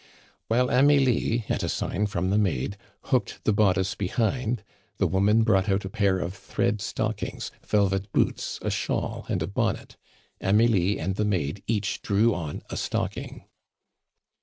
[0.47, 4.63] While Amelie, at a sign from the maid, hooked the bodice behind,
[4.97, 9.47] the woman brought out a pair of thread stockings, velvet boots, a shawl, and a
[9.47, 9.97] bonnet.
[10.41, 13.43] Amelie and the maid each drew on a stocking.